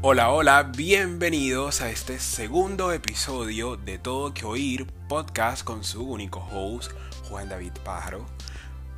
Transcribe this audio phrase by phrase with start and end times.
[0.00, 6.38] Hola, hola, bienvenidos a este segundo episodio de Todo que Oír podcast con su único
[6.52, 6.92] host,
[7.28, 8.24] Juan David Pájaro.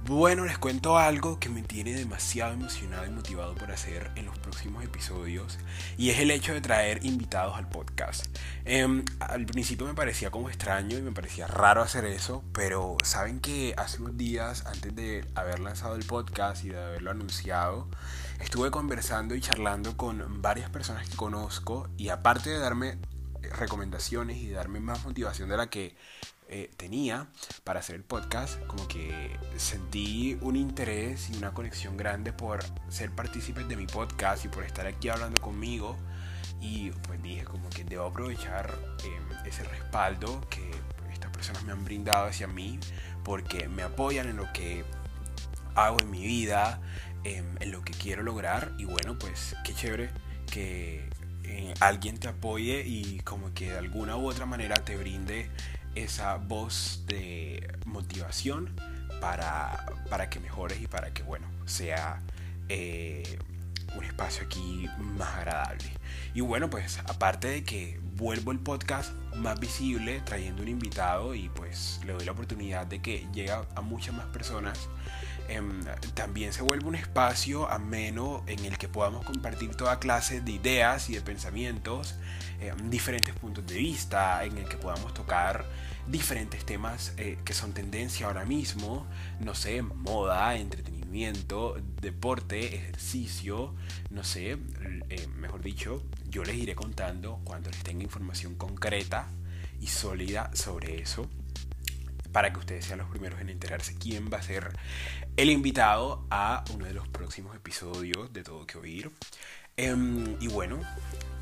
[0.04, 4.38] Bueno, les cuento algo que me tiene demasiado emocionado y motivado por hacer en los
[4.38, 5.58] próximos episodios
[5.96, 8.26] y es el hecho de traer invitados al podcast.
[8.66, 13.40] Em, al principio me parecía como extraño y me parecía raro hacer eso, pero saben
[13.40, 17.88] que hace unos días antes de haber lanzado el podcast y de haberlo anunciado,
[18.40, 22.98] estuve conversando y charlando con varias personas que conozco y aparte de darme
[23.42, 25.96] recomendaciones y darme más motivación de la que
[26.48, 27.28] eh, tenía
[27.62, 33.12] para hacer el podcast, como que sentí un interés y una conexión grande por ser
[33.12, 35.96] partícipes de mi podcast y por estar aquí hablando conmigo.
[36.60, 40.70] Y pues dije como que debo aprovechar em, ese respaldo que
[41.12, 42.80] estas personas me han brindado hacia mí
[43.22, 44.84] porque me apoyan en lo que
[45.76, 46.80] hago en mi vida,
[47.24, 48.72] em, en lo que quiero lograr.
[48.78, 50.10] Y bueno, pues qué chévere
[50.50, 51.08] que
[51.44, 55.50] eh, alguien te apoye y como que de alguna u otra manera te brinde
[55.94, 58.70] esa voz de motivación
[59.20, 62.20] para, para que mejores y para que, bueno, sea
[62.68, 63.38] eh,
[63.96, 65.84] un espacio aquí más agradable.
[66.34, 71.48] Y bueno, pues aparte de que vuelvo el podcast más visible trayendo un invitado y
[71.48, 74.88] pues le doy la oportunidad de que llegue a muchas más personas
[75.50, 75.80] Em,
[76.14, 81.10] también se vuelve un espacio ameno en el que podamos compartir toda clase de ideas
[81.10, 82.14] y de pensamientos,
[82.60, 85.64] em, diferentes puntos de vista, en el que podamos tocar
[86.06, 89.06] diferentes temas eh, que son tendencia ahora mismo,
[89.40, 93.74] no sé, moda, entretenimiento, deporte, ejercicio,
[94.10, 94.56] no sé,
[95.08, 99.26] eh, mejor dicho, yo les iré contando cuando les tenga información concreta
[99.80, 101.28] y sólida sobre eso
[102.32, 104.76] para que ustedes sean los primeros en enterarse quién va a ser
[105.36, 109.10] el invitado a uno de los próximos episodios de Todo que Oír.
[109.76, 110.80] Em, y bueno,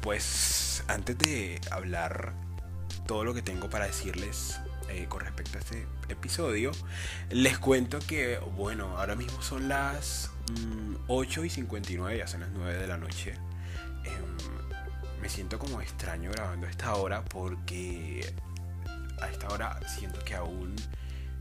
[0.01, 2.35] pues antes de hablar
[3.07, 6.73] todo lo que tengo para decirles eh, con respecto a este episodio,
[7.31, 10.31] les cuento que, bueno, ahora mismo son las
[11.09, 13.35] 8 mm, y 59, ya son las 9 de la noche.
[14.05, 18.33] Em, me siento como extraño grabando esta hora porque
[19.21, 20.75] a esta hora siento que aún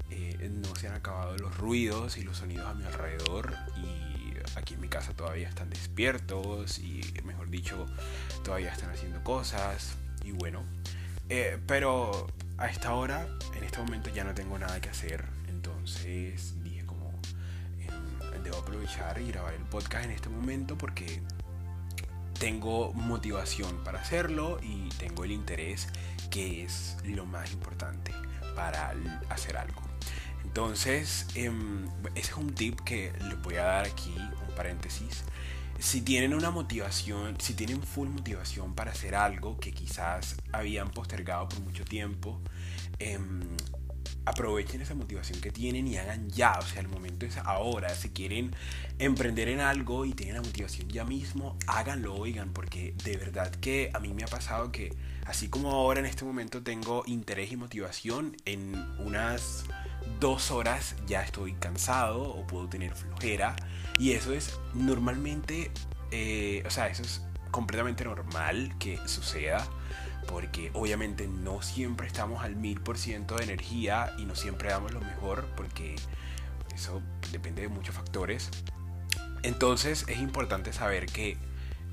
[0.09, 4.75] eh, no se han acabado los ruidos y los sonidos a mi alrededor y aquí
[4.75, 7.85] en mi casa todavía están despiertos y mejor dicho
[8.43, 10.63] todavía están haciendo cosas y bueno
[11.29, 12.27] eh, pero
[12.57, 17.11] a esta hora en este momento ya no tengo nada que hacer entonces dije como
[17.79, 21.21] em, debo aprovechar y grabar el podcast en este momento porque
[22.39, 25.87] tengo motivación para hacerlo y tengo el interés
[26.29, 28.11] que es lo más importante
[28.55, 28.93] para
[29.29, 29.81] hacer algo.
[30.43, 35.23] Entonces, em, ese es un tip que les voy a dar aquí, un paréntesis.
[35.79, 41.47] Si tienen una motivación, si tienen full motivación para hacer algo que quizás habían postergado
[41.49, 42.41] por mucho tiempo,
[42.97, 43.41] em,
[44.27, 47.89] aprovechen esa motivación que tienen y hagan ya, o sea, el momento es ahora.
[47.89, 48.53] Si quieren
[48.99, 53.89] emprender en algo y tienen la motivación ya mismo, háganlo, oigan, porque de verdad que
[53.93, 54.93] a mí me ha pasado que
[55.25, 59.63] así como ahora en este momento tengo interés y motivación, en unas
[60.19, 63.55] dos horas ya estoy cansado o puedo tener flojera
[63.97, 65.71] y eso es normalmente,
[66.11, 67.21] eh, o sea, eso es
[67.51, 69.65] completamente normal que suceda
[70.27, 74.93] porque obviamente no siempre estamos al mil por ciento de energía y no siempre damos
[74.93, 75.95] lo mejor porque
[76.73, 77.01] eso
[77.31, 78.49] depende de muchos factores.
[79.43, 81.37] Entonces es importante saber que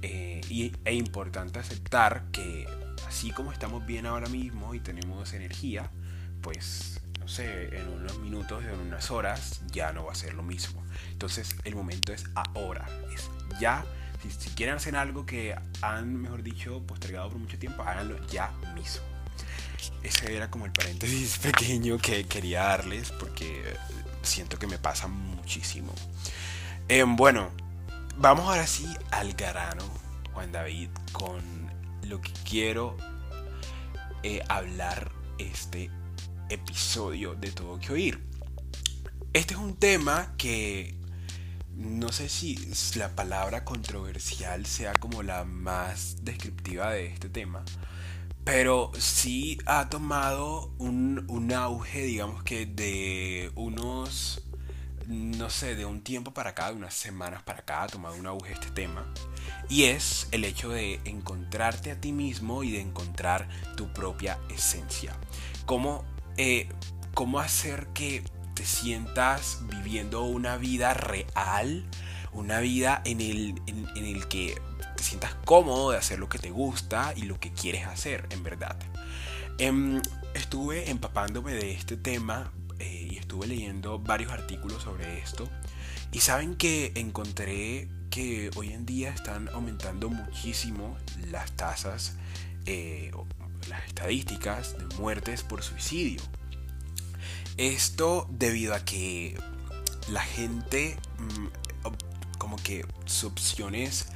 [0.03, 2.67] eh, y, e importante aceptar que
[3.09, 5.91] así como estamos bien ahora mismo y tenemos energía,
[6.43, 10.43] pues no sé, en unos minutos, en unas horas ya no va a ser lo
[10.43, 10.85] mismo.
[11.11, 13.85] Entonces el momento es ahora, es ya
[14.31, 19.03] si, quieren hacer algo que han, mejor dicho, postergado por mucho tiempo, háganlo ya mismo.
[20.03, 23.77] Ese era como el paréntesis pequeño que quería darles porque
[24.23, 25.93] siento que me pasa muchísimo.
[26.89, 27.51] Em, bueno,
[28.17, 29.85] vamos ahora sí al grano,
[30.33, 31.43] Juan David, con
[32.03, 32.97] lo que quiero
[34.23, 35.91] eh, hablar este
[36.49, 38.23] episodio de Todo que Oír.
[39.33, 40.95] Este es un tema que
[41.77, 42.57] no sé si
[42.97, 47.65] la palabra controversial sea como la más descriptiva de este tema,
[48.45, 54.43] pero sí ha tomado un, auge, digamos que de unos,
[55.07, 58.27] no sé, de un tiempo para acá, de unas semanas para acá, ha tomado un
[58.27, 59.07] auge este tema.
[59.71, 65.17] Y es el hecho de encontrarte a ti mismo y de encontrar tu propia esencia.
[65.65, 66.05] Cómo,
[66.37, 66.69] eh,
[67.15, 68.25] cómo hacer que
[68.55, 71.85] te sientas viviendo una vida real,
[72.33, 74.61] una vida en el, en, el que
[74.97, 78.43] te sientas cómodo de hacer lo que te gusta y lo que quieres hacer, en
[78.43, 78.77] verdad.
[79.59, 80.01] Em,
[80.35, 85.49] estuve empapándome de este tema eh, y estuve leyendo varios artículos sobre esto.
[86.13, 90.97] Y saben que encontré que hoy en día están aumentando muchísimo
[91.31, 92.17] las tasas,
[92.67, 93.11] eh,
[93.69, 96.23] las estadísticas de muertes por suicidio.
[97.57, 99.39] Esto debido a que
[100.09, 101.47] la gente mm,
[102.39, 104.09] como que su opción es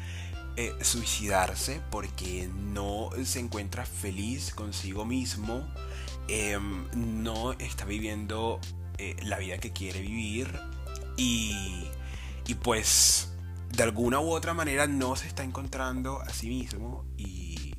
[0.57, 5.67] eh, suicidarse porque no se encuentra feliz consigo mismo,
[6.29, 8.61] em, no está viviendo
[8.99, 10.61] eh, la vida que quiere vivir
[11.17, 11.87] y,
[12.47, 13.33] y pues
[13.71, 17.75] de alguna u otra manera no se está encontrando a sí mismo y,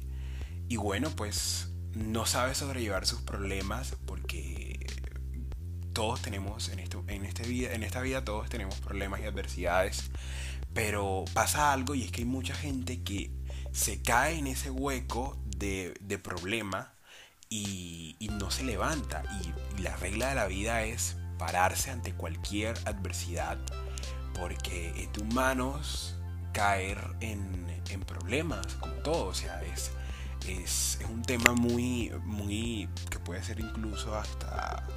[0.67, 4.58] y bueno pues no sabe sobrellevar sus problemas porque
[5.99, 10.09] todos tenemos en, esto, en, este vida, en esta vida todos tenemos problemas y adversidades
[10.73, 13.29] pero pasa algo y es que hay mucha gente que
[13.73, 15.93] se cae en ese hueco de,
[16.23, 16.93] problema
[17.49, 19.23] y, no se levanta.
[19.43, 23.57] Y, la regla de la vida es pararse ante cualquier adversidad
[24.39, 26.15] porque es de humanos
[26.53, 27.67] caer en,
[28.07, 29.25] problemas, como todo.
[29.25, 29.91] O sea, es,
[30.47, 34.87] es, un tema muy, muy, que puede ser incluso hasta,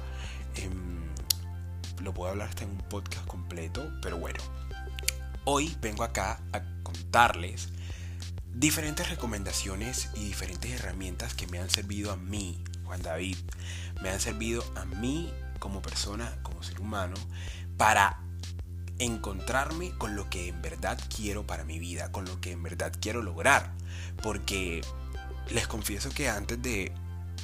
[0.55, 1.03] em,
[2.01, 4.39] lo puedo hablar hasta en un podcast completo, pero bueno.
[5.45, 7.69] Hoy vengo acá a contarles
[8.53, 13.37] diferentes recomendaciones y diferentes herramientas que me han servido a mí, Juan David,
[14.01, 17.15] me han servido a mí como persona, como ser humano,
[17.77, 18.19] para
[18.99, 22.93] encontrarme con lo que en verdad quiero para mi vida, con lo que en verdad
[22.99, 23.73] quiero lograr.
[24.21, 24.81] Porque
[25.49, 26.93] les confieso que antes de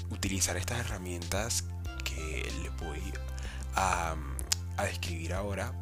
[0.09, 1.65] utilizar estas herramientas
[2.09, 3.01] que les voy
[3.75, 4.15] a,
[4.77, 5.73] a describir ahora,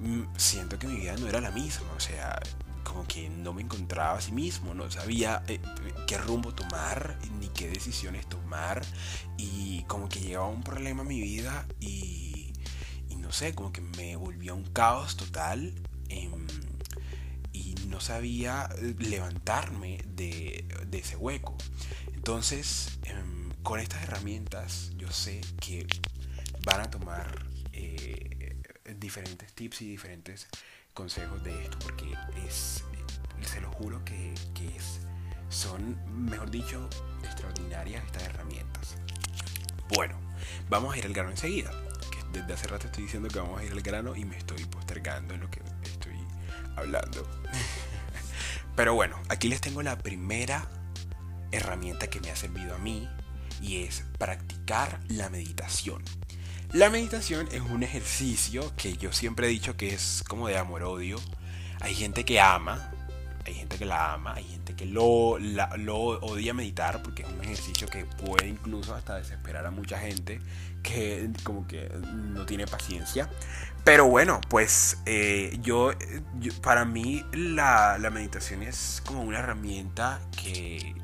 [0.00, 2.38] Mm, siento que mi vida no era la misma, o sea,
[2.84, 5.58] como que no me encontraba a sí mismo, no sabía eh,
[6.06, 8.84] qué rumbo tomar, ni qué decisiones tomar,
[9.38, 12.52] y como que llegaba un problema a mi vida y,
[13.16, 15.74] no sé, como que me volvía un caos total
[16.08, 16.46] em,
[17.52, 21.56] y no sabía eh, levantarme de, ese hueco.
[22.14, 23.35] Entonces, em,
[23.66, 25.86] con estas herramientas yo sé que
[26.64, 27.46] van a tomar...
[27.72, 28.26] Eh,
[28.98, 30.48] diferentes tips y diferentes
[30.94, 32.12] consejos de esto porque
[32.46, 32.84] es,
[33.42, 34.34] se lo juro que,
[35.48, 35.96] son,
[36.28, 36.88] mejor dicho,
[37.22, 38.96] extraordinarias estas herramientas.
[39.94, 40.18] Bueno,
[40.68, 41.70] vamos a ir al grano enseguida.
[42.10, 44.64] Que desde hace rato estoy diciendo que vamos a ir al grano y me estoy
[44.64, 46.18] postergando en lo que estoy
[46.76, 47.26] hablando.
[48.76, 50.68] Pero bueno, aquí les tengo la primera
[51.52, 53.08] herramienta que me ha servido a mí
[53.60, 56.02] y es practicar la meditación.
[56.72, 61.18] La meditación es un ejercicio que yo siempre he dicho que es como de amor-odio.
[61.80, 62.90] Hay gente que ama,
[63.46, 67.42] hay gente que la ama, hay gente que lo, lo odia meditar porque es un
[67.44, 70.40] ejercicio que puede incluso hasta desesperar a mucha gente
[70.82, 71.88] que como que
[72.34, 73.30] no tiene paciencia.
[73.84, 75.92] Pero bueno, pues eh, yo,
[76.62, 80.94] para mí la, la meditación es como una herramienta que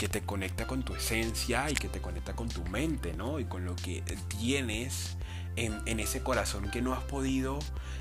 [0.00, 3.38] que te conecta con tu esencia y que te conecta con tu mente, ¿no?
[3.38, 5.18] Y con lo que tienes
[5.56, 7.58] en, ese corazón que no has podido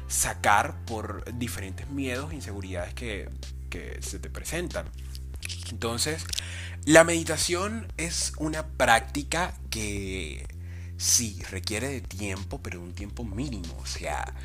[0.08, 3.30] sacar por diferentes miedos e inseguridades que,
[3.70, 4.86] que se te presentan.
[5.72, 6.26] Entonces,
[6.86, 10.48] la meditación es una práctica que
[10.96, 13.76] sí requiere de tiempo, pero un tiempo mínimo.
[13.82, 14.36] O sea,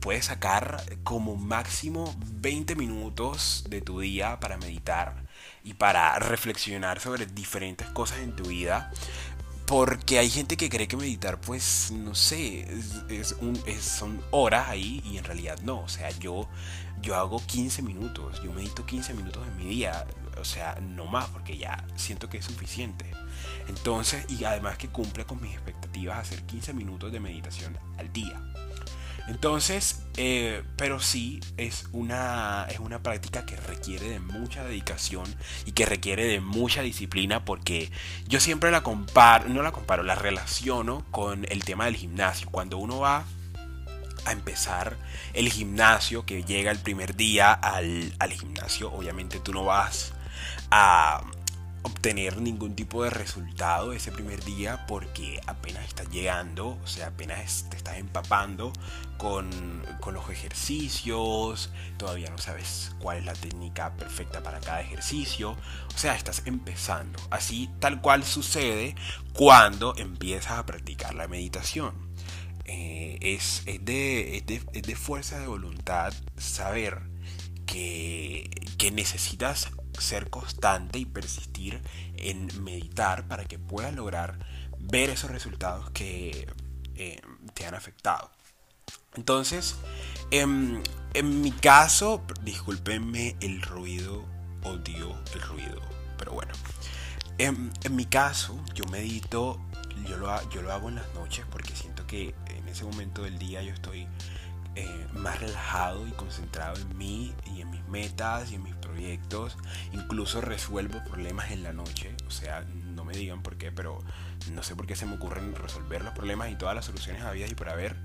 [0.00, 5.26] puedes sacar como máximo 20 minutos de tu día para meditar
[5.64, 8.92] y para reflexionar sobre diferentes cosas en tu vida.
[9.66, 12.66] Porque hay gente que cree que meditar, pues, no sé,
[13.10, 15.80] es, un, son horas ahí y en realidad no.
[15.80, 16.48] O sea, yo,
[17.02, 20.06] yo hago 15 minutos, yo medito 15 minutos en mi día.
[20.40, 23.04] O sea, no más, porque ya siento que es suficiente.
[23.68, 28.40] Entonces, y además que cumple con mis expectativas hacer 15 minutos de meditación al día.
[29.28, 35.26] Entonces, eh, pero sí es una, es una práctica que requiere de mucha dedicación
[35.66, 37.90] y que requiere de mucha disciplina porque
[38.26, 42.48] yo siempre la comparo, no la comparo, la relaciono con el tema del gimnasio.
[42.50, 43.24] Cuando uno va
[44.24, 44.96] a empezar
[45.34, 50.14] el gimnasio, que llega el primer día al, al gimnasio, obviamente tú no vas
[50.70, 51.20] a
[51.82, 57.66] obtener ningún tipo de resultado ese primer día porque apenas estás llegando, o sea, apenas
[57.70, 58.72] te estás empapando
[59.16, 59.48] con,
[60.00, 65.56] con, los ejercicios, todavía no sabes cuál es la técnica perfecta para cada ejercicio,
[65.94, 67.18] o sea, estás empezando.
[67.30, 68.94] Así tal cual sucede
[69.32, 72.08] cuando empiezas a practicar la meditación.
[72.64, 77.00] Eh, es, es, de, es, de, es de fuerza de voluntad saber
[77.66, 81.80] que, que necesitas ser constante y persistir
[82.16, 84.38] en meditar para que puedas lograr
[84.78, 86.48] ver esos resultados que
[86.96, 87.20] eh,
[87.54, 88.30] te han afectado.
[89.14, 89.76] Entonces,
[90.30, 90.82] en,
[91.14, 94.24] en mi caso, discúlpenme el ruido,
[94.62, 95.80] odio el ruido,
[96.16, 96.52] pero bueno.
[97.38, 99.60] En, en, mi caso, yo medito,
[100.08, 103.38] yo lo, yo lo hago en las noches porque siento que en ese momento del
[103.38, 104.08] día yo estoy
[104.74, 109.56] eh, más relajado y concentrado en mí y en mis metas y en mis proyectos.
[109.92, 112.14] Incluso resuelvo problemas en la noche.
[112.26, 112.64] O sea,
[112.94, 114.00] no me digan por qué, pero
[114.52, 117.50] no sé por qué se me ocurren resolver los problemas y todas las soluciones habidas
[117.50, 117.96] y por haber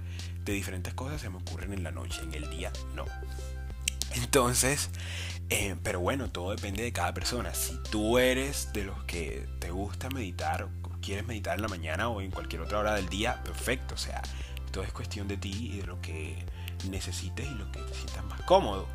[0.45, 3.05] de diferentes cosas se me ocurren en la noche, en el día no.
[4.15, 4.91] Entonces,
[5.50, 7.55] eh, pero bueno, todo depende de cada persona.
[7.55, 10.67] Si tú eres de los que te gusta meditar,
[11.01, 13.95] quieres meditar en la mañana o en cualquier otra hora del día, perfecto.
[13.95, 14.21] O sea,
[14.71, 16.45] todo es cuestión de ti y de lo que
[16.89, 18.88] necesites y lo que te sientas más cómodo.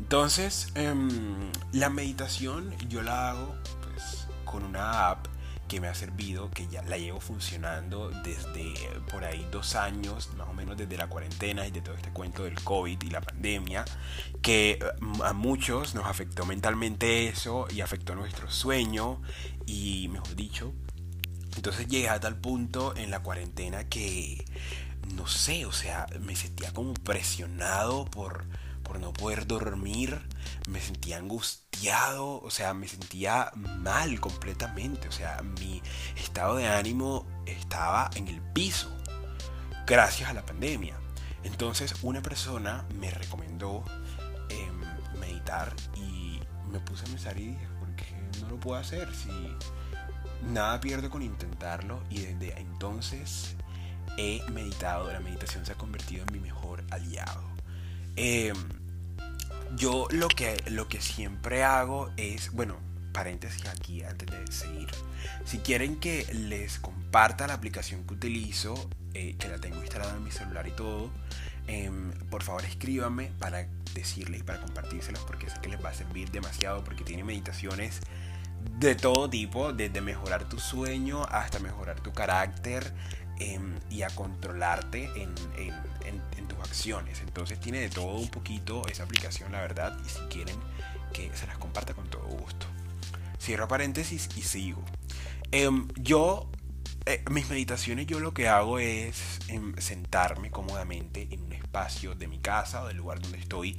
[0.00, 5.26] Entonces, em, la meditación yo la hago pues, con una app
[5.68, 8.74] que me ha servido, que ya la llevo funcionando desde
[9.08, 12.42] por ahí dos años, más o menos desde la cuarentena y de todo este cuento
[12.42, 13.84] del COVID y la pandemia,
[14.42, 19.22] que mm, a muchos nos afectó mentalmente eso y afectó nuestro sueño
[19.64, 20.72] y, mejor dicho,
[21.54, 24.44] entonces llegué a tal punto en la cuarentena que
[25.14, 28.44] no sé, o sea, me sentía como presionado por,
[28.90, 30.20] por no poder dormir,
[30.68, 35.80] me sentía angustiado, o sea, me sentía mal completamente, o sea, mi
[36.16, 38.90] estado de ánimo estaba en el piso,
[39.86, 40.98] gracias a la pandemia.
[41.44, 43.84] Entonces una persona me recomendó
[44.48, 49.08] em, meditar y me puse a pensar y dije, ¿por qué no lo puedo hacer?
[49.14, 49.30] Si
[50.48, 53.54] nada pierdo con intentarlo y desde entonces
[54.16, 57.50] he meditado, la meditación se ha convertido en mi mejor aliado.
[58.16, 58.79] Em,
[59.76, 62.76] yo lo que, lo que siempre hago es, bueno,
[63.12, 64.88] paréntesis aquí antes de seguir.
[65.44, 68.74] Si quieren que les comparta la aplicación que utilizo,
[69.14, 71.10] eh, que la tengo instalada en mi celular y todo,
[71.66, 75.94] em, por favor escríbanme para decirles y para compartírselos porque sé que les va a
[75.94, 78.00] servir demasiado porque tiene meditaciones
[78.78, 82.92] de todo tipo, desde mejorar tu sueño hasta mejorar tu carácter,
[83.90, 85.34] y a controlarte en,
[86.48, 87.20] tus acciones.
[87.20, 90.56] Entonces tiene de todo un poquito esa aplicación, la verdad, y si quieren
[91.12, 92.66] que se las comparta con todo gusto.
[93.40, 94.82] Cierro paréntesis y sigo.
[95.52, 96.50] Em, yo,
[97.06, 102.28] eh, mis meditaciones, yo lo que hago es em, sentarme cómodamente en un espacio de
[102.28, 103.78] mi casa o del lugar donde estoy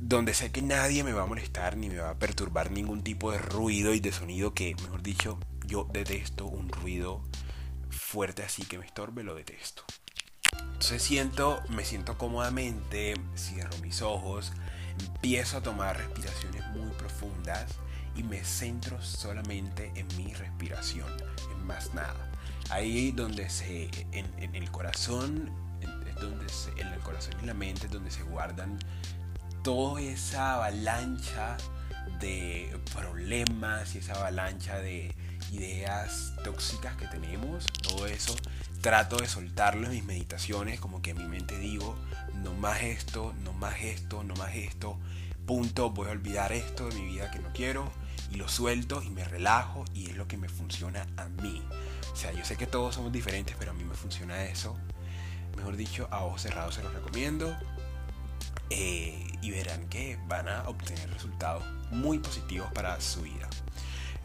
[0.00, 3.32] donde sé que nadie me va a molestar ni me va a perturbar ningún tipo
[3.32, 7.22] de ruido y de sonido que, mejor dicho, yo detesto un ruido
[7.96, 9.84] fuerte así que me estorbe, lo detesto.
[10.62, 14.52] Entonces siento, me siento cómodamente, cierro mis ojos,
[15.00, 17.66] empiezo a tomar respiraciones muy profundas
[18.14, 21.10] y me centro solamente en mi respiración,
[21.52, 22.30] en más nada.
[22.70, 25.50] Ahí donde se, en, el corazón,
[25.80, 28.78] en, donde en el corazón y la mente, donde se guardan
[29.62, 31.56] toda esa avalancha
[32.20, 35.14] de problemas y esa avalancha de,
[35.52, 38.34] ideas tóxicas que tenemos, todo eso,
[38.80, 41.96] trato de soltarlo en mis meditaciones, como que en mi mente digo,
[42.34, 44.98] no más esto, no más esto, no más esto,
[45.46, 47.90] punto, voy a olvidar esto de mi vida que no quiero
[48.30, 51.62] y lo suelto y me relajo y es lo que me funciona a mí.
[52.12, 54.76] O sea, yo sé que todos somos diferentes, pero a mí me funciona eso.
[55.56, 57.56] Mejor dicho, a ojos cerrados se los recomiendo.
[58.70, 63.45] Eh, y verán que van a obtener resultados muy positivos para su vida.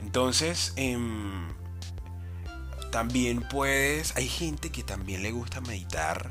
[0.02, 1.50] Entonces, em,
[2.92, 6.30] también puedes, hay gente que también le gusta meditar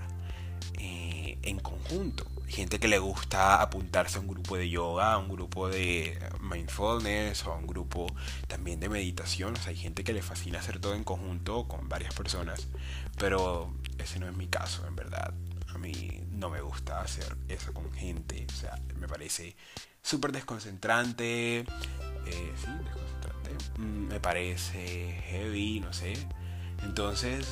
[0.79, 2.27] eh, en conjunto.
[2.47, 7.47] Gente que le gusta apuntarse a un grupo de yoga, a un grupo de mindfulness
[7.47, 8.07] o a un grupo
[8.49, 9.55] también de meditación.
[9.55, 12.69] O sea, hay gente que le fascina hacer todo en conjunto con varias personas.
[13.19, 15.33] Pero ese no es mi caso, en verdad.
[15.69, 18.47] A mí no me gusta hacer eso con gente.
[18.53, 19.57] O sea, me parece
[20.03, 21.61] súper desconcentrante.
[21.61, 21.65] Eh,
[22.57, 23.40] sí, desconcentrante.
[23.79, 26.15] Mm, me parece heavy, no sé.
[26.83, 27.47] Entonces,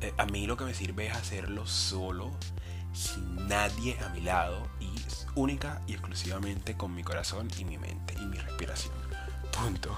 [0.00, 2.30] eh, a mí lo que me sirve es hacerlo solo,
[2.92, 4.90] sin nadie a mi lado y
[5.34, 8.94] única y exclusivamente con mi corazón y mi mente y mi respiración.
[9.52, 9.96] Punto.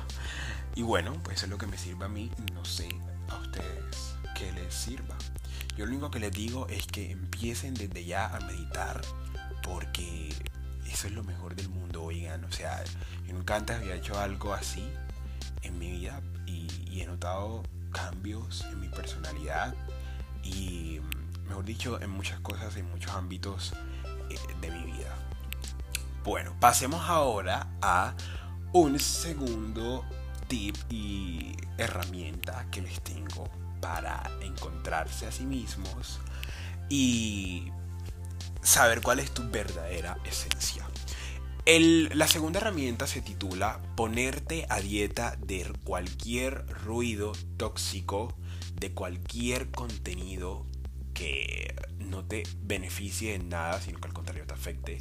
[0.75, 2.31] Y bueno, pues eso es lo que me sirve a mí.
[2.53, 2.89] No sé
[3.29, 5.17] a ustedes que les sirva.
[5.77, 9.01] Yo lo único que les digo es que empiecen desde ya a meditar
[9.63, 10.35] porque
[10.91, 12.45] eso es lo mejor del mundo, oigan.
[12.45, 12.83] O sea,
[13.27, 14.89] yo nunca antes había hecho algo así
[15.63, 16.67] en mi vida y,
[17.01, 19.73] he notado cambios en mi personalidad
[20.43, 21.01] y,
[21.47, 23.73] mejor dicho, en muchas cosas, en muchos ámbitos
[24.31, 25.15] eh, de mi vida.
[26.25, 28.15] Bueno, pasemos ahora a
[28.73, 30.05] un segundo
[30.49, 33.49] tip y herramienta que les tengo
[33.81, 36.19] para encontrarse a sí mismos
[36.89, 37.71] y
[38.69, 40.87] saber cuál es tu verdadera esencia.
[41.65, 48.37] la segunda herramienta se titula ponerte a dieta de cualquier ruido tóxico,
[48.79, 50.67] de cualquier contenido
[51.15, 54.99] que no te beneficie en nada, sino que al contrario te afecte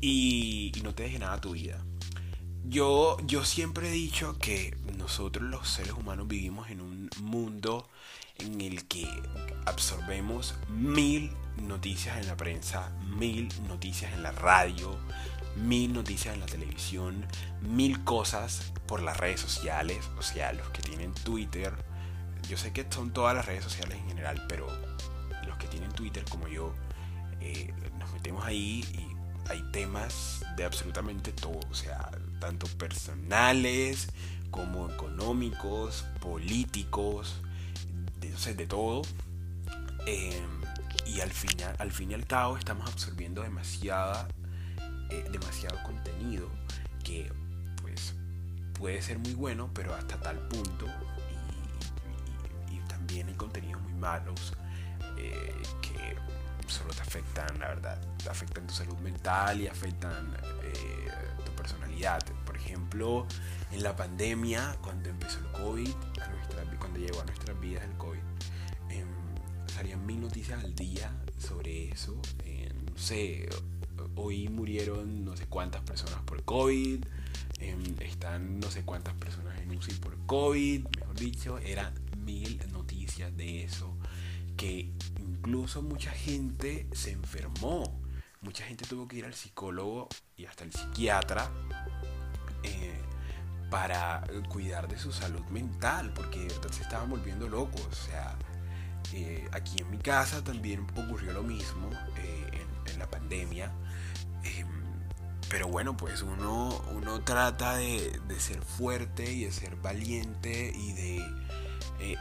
[0.00, 1.84] y, no te deje nada a tu vida.
[2.64, 7.88] Yo, yo siempre he dicho que nosotros los seres humanos vivimos en un mundo
[8.38, 9.08] en el que
[9.66, 14.98] absorbemos mil noticias en la prensa, mil noticias en la radio,
[15.56, 17.26] mil noticias en la televisión,
[17.62, 21.72] mil cosas por las redes sociales, o sea, los que tienen Twitter.
[22.48, 24.66] Yo sé que son todas las redes sociales en general, pero
[25.46, 26.74] los que tienen Twitter como yo,
[27.40, 32.10] eh, nos metemos ahí y hay temas de absolutamente todo, o sea,
[32.40, 34.08] tanto personales
[34.50, 37.40] como económicos, políticos,
[38.30, 39.02] de, todo.
[40.06, 40.62] Em,
[41.06, 44.28] y al, final, al fin y al cabo estamos absorbiendo demasiada,
[45.10, 46.50] eh, demasiado contenido
[47.02, 47.30] que
[47.82, 48.14] pues
[48.74, 50.86] puede ser muy bueno, pero hasta tal punto.
[52.70, 54.54] Y, también hay contenidos muy malos
[55.18, 56.16] eh, que
[56.66, 61.10] solo te afectan, la verdad, afectan tu salud mental y afectan eh,
[61.44, 62.24] tu personalidad.
[62.46, 63.26] Por ejemplo,
[63.70, 65.94] en la pandemia, cuando empezó el COVID,
[66.78, 68.13] cuando llegó a nuestras vidas el COVID,
[69.84, 72.18] salían mil noticias al día sobre eso.
[72.46, 73.46] Eh, no sé,
[74.14, 77.04] hoy murieron no sé cuántas personas por COVID,
[77.58, 81.92] em, están no sé cuántas personas en UCI por COVID, mejor dicho, eran
[82.24, 83.94] mil noticias de eso
[84.56, 88.00] que incluso mucha gente se enfermó.
[88.40, 91.50] Mucha gente tuvo que ir al psicólogo y hasta el psiquiatra
[92.62, 93.02] eh,
[93.70, 97.86] para cuidar de su salud mental, porque se estaban volviendo locos.
[97.86, 98.38] O sea,
[99.14, 103.72] eh, aquí en mi casa también ocurrió lo mismo eh, en, la pandemia.
[104.44, 104.66] Em,
[105.48, 110.92] pero bueno, pues uno, uno trata de, de, ser fuerte y de ser valiente y
[110.92, 111.24] de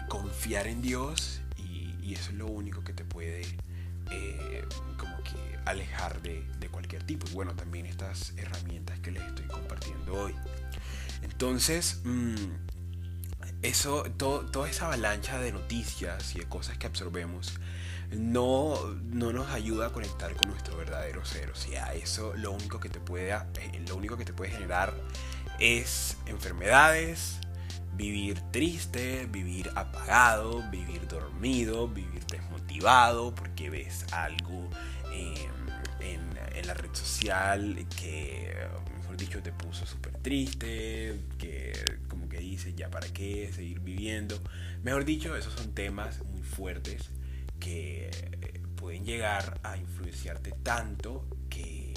[0.08, 1.41] confiar en Dios
[2.03, 3.41] y eso es lo único que te puede
[4.12, 4.65] eh,
[4.97, 7.27] como que alejar de, cualquier tipo.
[7.29, 10.36] Y bueno, también estas herramientas que les estoy compartiendo hoy.
[11.21, 12.36] Entonces, mm,
[13.63, 17.60] eso, toda esa avalancha de noticias y de cosas que absorbemos
[18.12, 18.78] no,
[19.10, 21.49] no nos ayuda a conectar con nuestro verdadero ser.
[21.49, 24.93] O sea, eso lo único que te puede, eh, lo único que te puede generar
[25.60, 27.39] es enfermedades,
[27.95, 34.69] vivir triste, vivir apagado, vivir dormido, vivir desmotivado porque ves algo
[35.12, 35.54] en,
[36.65, 38.56] la red social que,
[39.17, 41.73] dicho, te puso súper triste, que
[42.08, 44.39] como que dices, ya para qué seguir viviendo.
[44.84, 47.10] Mejor dicho, esos son temas muy fuertes
[47.60, 48.10] que
[48.76, 51.93] pueden llegar a influenciarte tanto que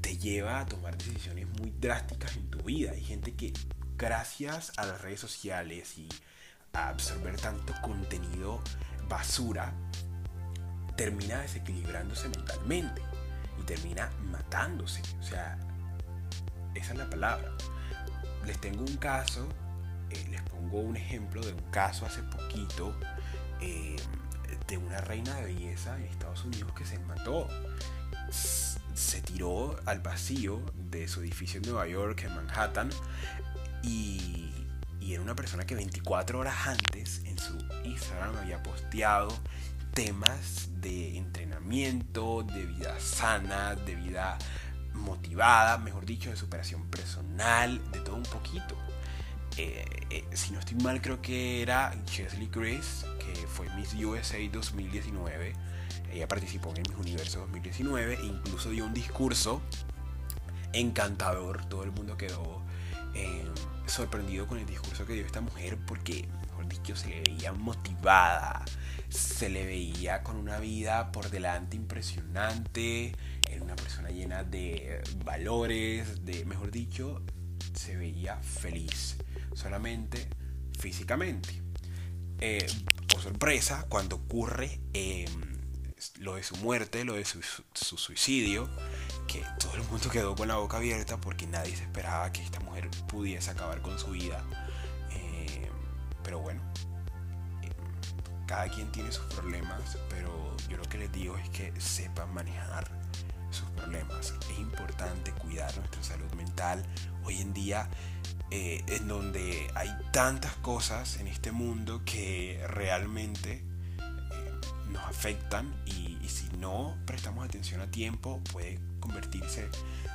[0.00, 2.92] te lleva a tomar decisiones muy drásticas en tu vida.
[2.92, 3.52] Hay gente que
[3.96, 6.08] gracias a las redes sociales y
[6.72, 8.60] a absorber tanto contenido
[9.08, 9.72] basura,
[10.96, 13.02] termina desequilibrándose mentalmente
[13.62, 15.02] termina matándose.
[15.20, 15.58] O sea,
[16.74, 17.52] esa es la palabra.
[18.46, 19.48] Les tengo un caso,
[20.10, 22.94] eh, les pongo un ejemplo de un caso hace poquito
[23.60, 23.96] eh,
[24.66, 27.48] de una reina de belleza en Estados Unidos que se mató.
[28.30, 32.90] Se tiró al vacío de su edificio en Nueva York, en Manhattan,
[33.82, 34.48] y,
[35.00, 39.28] era una persona que 24 horas antes en su Instagram había posteado
[39.94, 44.38] temas de entrenamiento, de vida sana, de vida
[44.94, 48.76] motivada, mejor dicho, de superación personal, de todo un poquito.
[49.58, 54.38] Eh, eh, si no estoy mal, creo que era Chesley Grace, que fue Miss USA
[54.50, 55.52] 2019.
[56.12, 59.62] Ella participó en Miss Universo 2019 e incluso dio un discurso
[60.72, 61.64] encantador.
[61.66, 62.62] Todo el mundo quedó
[63.14, 63.44] eh,
[63.92, 68.64] sorprendido con el discurso que dio esta mujer porque, mejor dicho, se le veía motivada,
[69.10, 73.14] se le veía con una vida por delante impresionante,
[73.50, 77.22] era una persona llena de valores, de, mejor dicho,
[77.74, 79.18] se veía feliz,
[79.54, 80.26] solamente
[80.78, 81.60] físicamente.
[82.40, 82.66] Eh,
[83.12, 85.30] por sorpresa, cuando ocurre em,
[86.18, 88.70] lo de su muerte, lo de su suicidio,
[89.32, 92.60] que todo el mundo quedó con la boca abierta porque nadie se esperaba que esta
[92.60, 94.44] mujer pudiese acabar con su vida.
[95.10, 95.70] Eh,
[96.22, 96.60] pero bueno,
[97.62, 97.70] eh,
[98.46, 102.90] cada quien tiene sus problemas, pero yo lo que les digo es que sepan manejar
[103.50, 104.34] sus problemas.
[104.50, 106.84] Es importante cuidar nuestra salud mental.
[107.24, 107.88] Hoy en día,
[108.50, 113.64] eh, en donde hay tantas cosas en este mundo que realmente
[114.92, 119.68] nos afectan y, si no prestamos atención a tiempo puede convertirse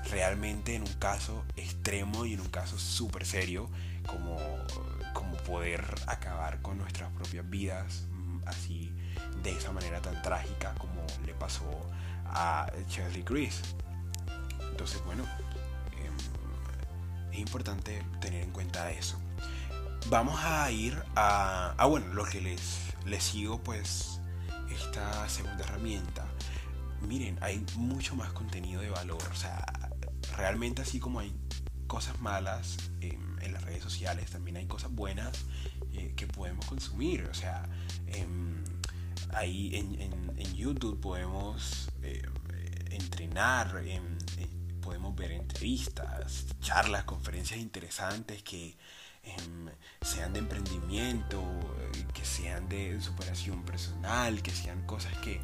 [0.09, 3.69] realmente en un caso extremo y en un caso súper serio
[4.07, 4.37] como,
[5.13, 8.91] como poder acabar con nuestras propias vidas mm, así
[9.43, 11.69] de esa manera tan trágica como le pasó
[12.25, 13.61] a Charlie Chris.
[14.71, 15.23] Entonces, bueno,
[15.97, 19.19] em, es importante tener en cuenta eso.
[20.09, 24.16] Vamos a ir a, a bueno, lo que les, les sigo, pues,
[24.77, 26.25] esta segunda herramienta.
[27.01, 29.21] Miren, hay mucho más contenido de valor.
[29.31, 29.65] O sea,
[30.35, 31.33] realmente así como hay
[31.87, 35.45] cosas malas en, las redes sociales, también hay cosas buenas
[35.93, 37.23] eh, que podemos consumir.
[37.31, 37.63] O sea,
[38.07, 38.61] em,
[39.33, 42.27] ahí en, YouTube podemos eh,
[42.91, 43.81] entrenar,
[44.81, 48.75] podemos ver entrevistas, charlas, conferencias interesantes que
[49.23, 49.69] em,
[50.01, 51.41] sean de emprendimiento,
[52.37, 55.41] sean de superación personal, que sean cosas que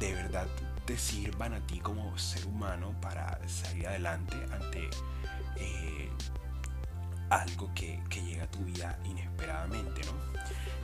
[0.00, 0.48] de verdad
[0.84, 4.90] te sirvan a ti como ser humano para salir adelante ante
[5.56, 6.10] eh,
[7.30, 10.12] algo que, llega a tu vida inesperadamente, ¿no?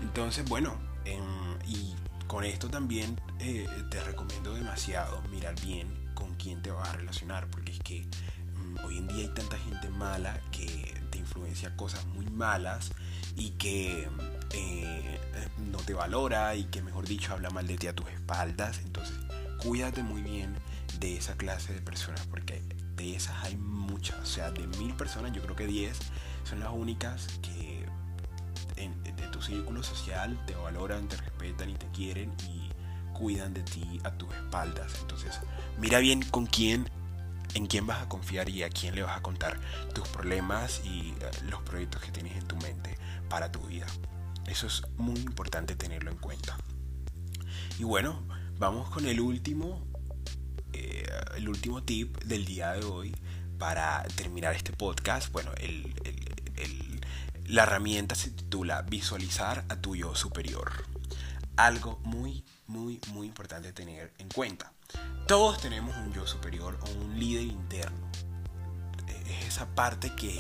[0.03, 1.95] Entonces, bueno, em, y
[2.29, 7.49] con esto también eh, te recomiendo demasiado mirar bien con quién te vas a relacionar,
[7.51, 8.07] porque es que
[8.55, 12.93] mm, hoy en día hay tanta gente mala que te influencia cosas muy malas
[13.35, 14.09] y que
[14.53, 15.19] eh,
[15.71, 18.81] no te valora y que mejor dicho habla mal de ti a tus espaldas.
[18.85, 19.17] Entonces,
[19.63, 20.55] cuídate muy bien
[21.01, 22.63] de esa clase de personas porque
[22.97, 24.19] de esas hay muchas.
[24.21, 25.99] O sea, de mil personas yo creo que 10
[26.45, 27.87] son las únicas que
[28.77, 32.71] de tu círculo social te valoran, te respetan y te quieren y
[33.13, 34.93] cuidan de ti a tus espaldas.
[35.01, 35.41] Entonces,
[35.79, 36.89] mira bien con quién,
[37.55, 39.59] en quién vas a confiar y a quién le vas a contar
[39.95, 42.97] tus problemas y eh, los proyectos que tienes en tu mente
[43.29, 43.87] para tu vida.
[44.49, 46.57] Eso es muy importante tenerlo en cuenta.
[47.79, 48.27] Y bueno,
[48.59, 49.87] Vamos con el último,
[50.73, 53.15] eh, el último tip del día de hoy
[53.57, 55.31] para terminar este podcast.
[55.31, 55.53] Bueno,
[57.47, 60.73] la herramienta se titula Visualizar a tu yo superior.
[61.55, 64.73] Algo muy, muy, muy importante tener en cuenta.
[65.29, 68.11] Todos tenemos un yo superior o un líder interno.
[69.07, 70.35] Es esa parte que,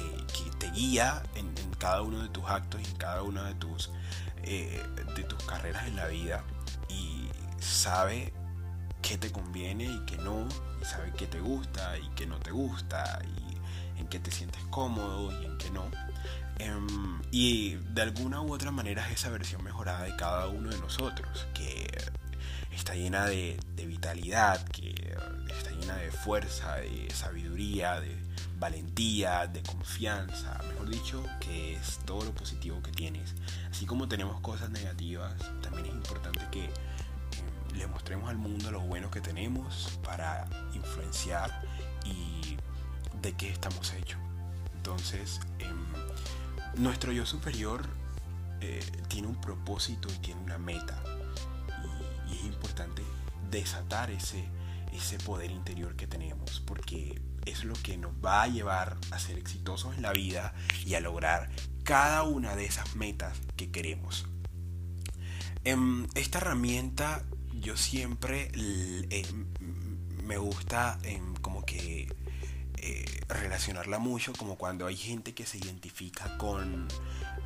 [0.58, 3.92] te guía en, cada uno de tus actos y en cada una de tus,
[4.44, 4.82] eh,
[5.14, 6.44] de tus carreras en la vida.
[6.88, 7.28] Y
[7.60, 8.32] sabe
[9.02, 10.46] qué te conviene y qué no,
[10.80, 14.62] y sabe qué te gusta y qué no te gusta, y en qué te sientes
[14.70, 15.90] cómodo y en qué no.
[16.58, 20.78] Em, y de alguna u otra manera es esa versión mejorada de cada uno de
[20.78, 21.86] nosotros, que
[22.72, 25.16] está llena de, de vitalidad, que
[25.56, 28.16] está llena de fuerza, de sabiduría, de
[28.58, 33.34] valentía, de confianza, mejor dicho, que es todo lo positivo que tienes.
[33.70, 36.68] Así como tenemos cosas negativas, también es importante que
[37.76, 41.62] le mostremos al mundo lo bueno que tenemos para influenciar
[42.04, 42.56] y
[43.22, 44.18] de qué estamos hechos.
[44.76, 47.86] Entonces, em, nuestro yo superior
[48.60, 51.02] eh, tiene un propósito y tiene una meta.
[52.48, 53.02] Importante
[53.50, 54.44] desatar ese,
[54.92, 59.38] ese poder interior que tenemos, porque es lo que nos va a llevar a ser
[59.38, 61.50] exitosos en la vida y a lograr
[61.84, 64.26] cada una de esas metas que queremos.
[65.64, 67.24] Em, esta herramienta
[67.60, 69.26] yo siempre eh,
[70.22, 72.08] me gusta em, como que
[72.76, 76.86] eh, relacionarla mucho como cuando hay gente que se identifica con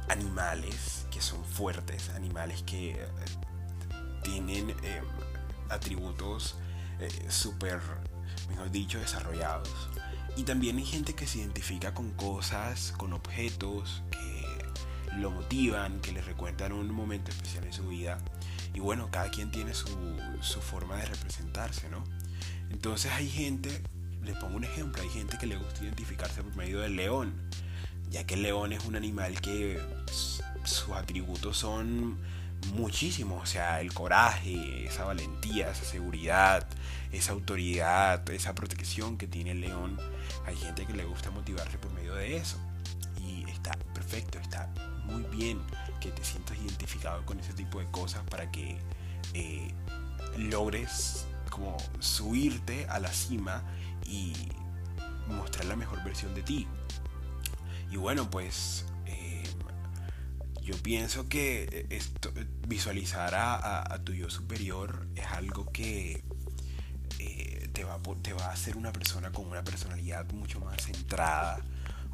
[0.08, 3.08] animales que son fuertes, animales que eh,
[4.22, 5.04] tienen em,
[5.68, 6.56] atributos
[7.28, 7.80] súper,
[8.48, 9.68] mejor dicho, desarrollados.
[10.36, 14.42] Y también hay gente que se identifica con cosas, con objetos que
[15.18, 18.18] lo motivan, que le recuerdan un momento especial en su vida.
[18.74, 19.88] Y bueno, cada quien tiene su,
[20.60, 22.02] forma de representarse, ¿no?
[22.70, 23.82] Entonces hay gente,
[24.22, 27.34] les pongo un ejemplo, hay gente que le gusta identificarse por medio del león,
[28.08, 29.78] ya que el león es un animal que
[30.64, 32.18] sus atributos son
[32.74, 36.66] muchísimos, o sea, el coraje, esa valentía, esa seguridad,
[37.10, 39.98] esa autoridad, esa protección que tiene el león.
[40.46, 42.58] Hay gente que le gusta motivarse por medio de eso.
[43.20, 44.72] Y está perfecto, está
[45.04, 45.60] muy bien
[46.00, 48.78] que te sientas identificado con ese tipo de cosas para que
[49.34, 49.72] eh,
[50.36, 53.62] logres como subirte a la cima
[54.06, 54.32] y
[55.28, 56.66] mostrar la mejor versión de ti.
[57.90, 58.86] Y bueno, pues
[60.62, 62.32] yo pienso que esto,
[62.68, 66.22] visualizar a, tu yo superior es algo que
[67.18, 71.60] eh, te va, te va a hacer una persona con una personalidad mucho más centrada,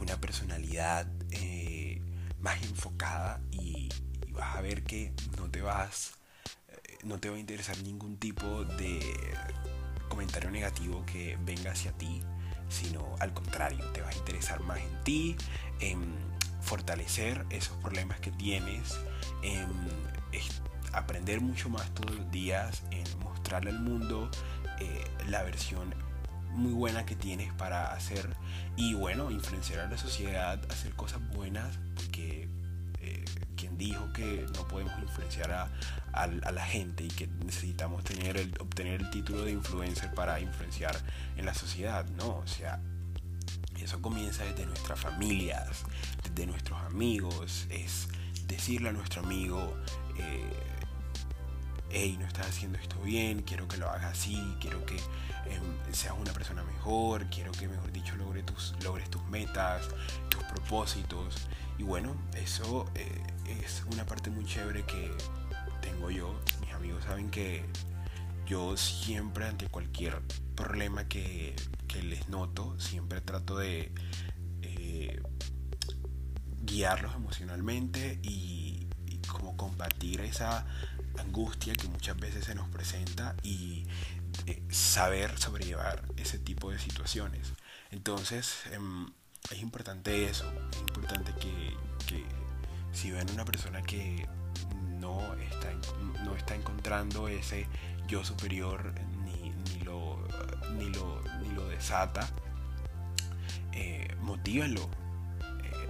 [0.01, 2.01] una personalidad eh,
[2.41, 3.89] más enfocada y,
[4.31, 6.13] vas a ver que no te vas,
[6.69, 9.01] eh, no te va a interesar ningún tipo de
[10.09, 12.21] comentario negativo que venga hacia ti,
[12.69, 15.37] sino al contrario, te va a interesar más en ti,
[15.81, 16.28] en
[16.61, 18.99] fortalecer esos problemas que tienes,
[19.43, 19.69] en
[20.93, 24.31] aprender mucho más todos los días, en mostrarle al mundo
[24.81, 25.95] eh, la versión
[26.53, 28.29] muy buena que tienes para hacer
[28.77, 32.49] y bueno, influenciar a la sociedad, hacer cosas buenas, porque
[33.01, 33.25] eh,
[33.57, 35.71] quien dijo que no podemos influenciar a,
[36.51, 40.97] la gente y que necesitamos tener el, obtener el título de influencer para influenciar
[41.37, 42.81] en la sociedad, no, o sea,
[43.89, 45.85] eso comienza desde nuestras familias,
[46.23, 48.09] desde nuestros amigos, es
[48.47, 49.79] decirle a nuestro amigo,
[50.19, 50.53] eh,
[51.89, 56.15] hey, no estás haciendo esto bien, quiero que lo hagas así, quiero que em, seas
[56.21, 59.89] una persona mejor, quiero que, mejor dicho, logre tus, logres tus metas,
[60.29, 61.49] tus propósitos.
[61.79, 63.23] Y bueno, eso eh,
[63.65, 65.11] es una parte muy chévere que
[65.81, 66.39] tengo yo.
[66.61, 67.65] Mis amigos saben que
[68.49, 70.23] yo siempre ante cualquier
[70.57, 71.55] problema que,
[72.03, 73.93] les noto, siempre trato de
[74.63, 75.21] eh,
[76.63, 78.87] guiarlos emocionalmente y,
[79.29, 80.65] como combatir esa
[81.19, 83.85] angustia que muchas veces se nos presenta y
[84.47, 87.53] eh, saber sobrellevar ese tipo de situaciones.
[87.91, 89.13] Entonces em,
[89.51, 91.77] es importante eso, es importante que,
[92.93, 94.27] si ven una persona que
[94.99, 95.71] no está,
[96.25, 97.67] no está encontrando ese
[98.09, 98.93] yo superior
[99.25, 100.27] ni, ni, lo,
[100.77, 102.29] ni, lo, ni lo desata,
[103.73, 104.79] eh, eh,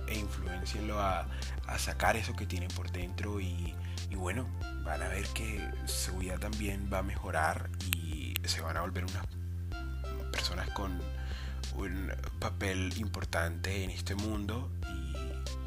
[0.08, 1.26] e influencienlo a,
[1.66, 3.74] a sacar eso que tienen por dentro y
[4.10, 4.46] y bueno,
[4.84, 9.04] van a ver que su vida también va a mejorar y se van a volver
[9.04, 9.26] unas
[10.32, 11.00] personas con
[11.76, 14.70] un papel importante en este mundo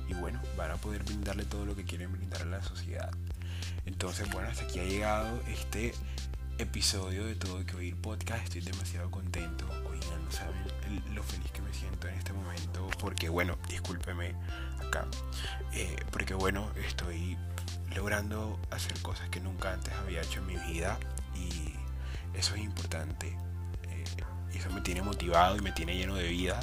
[0.08, 3.12] y, bueno, van a poder brindarle todo lo que quieren brindar a la sociedad.
[3.86, 5.94] Entonces, bueno, hasta aquí ha llegado este
[6.62, 8.44] episodio de Todo que Oír Podcast.
[8.44, 9.66] Estoy demasiado contento.
[9.90, 10.64] Oigan, no saben
[11.16, 12.88] lo feliz que me siento en este momento.
[13.00, 14.36] Porque, bueno, discúlpeme
[14.80, 15.08] acá.
[15.74, 17.36] Eh, porque, bueno, estoy
[17.96, 21.00] logrando hacer cosas que nunca antes había hecho en mi vida
[21.36, 21.74] y
[22.38, 23.36] eso es importante.
[23.90, 24.04] Eh,
[24.54, 26.60] eso me tiene motivado y me tiene lleno de vida.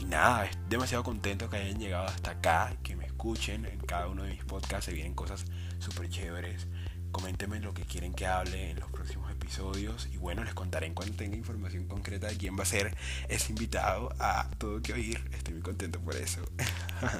[0.00, 4.08] Y nada, es demasiado contento que hayan llegado hasta acá, que me escuchen en cada
[4.08, 4.86] uno de mis podcasts.
[4.86, 5.44] Se vienen cosas
[5.78, 6.66] súper chéveres.
[7.12, 10.08] Coméntenme lo que quieren que hable en los próximos episodios.
[10.12, 12.96] Y bueno, les contaré en cuanto tenga información concreta de quién va a ser
[13.28, 15.22] ese invitado a todo que oír.
[15.32, 16.40] Estoy muy contento por eso.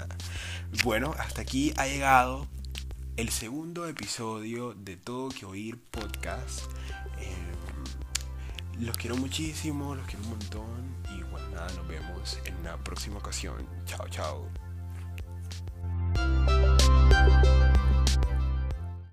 [0.85, 2.49] bueno, hasta aquí ha llegado
[3.17, 6.63] el segundo episodio de Todo que Oír Podcast.
[7.21, 12.77] Em, los quiero muchísimo, los quiero un montón y bueno, nada, nos vemos en una
[12.79, 13.67] próxima ocasión.
[13.85, 14.49] Chao, chao.